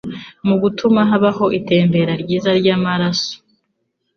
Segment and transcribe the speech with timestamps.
[0.47, 3.31] mu gutuma habaho itembera ryiza ry'amaraso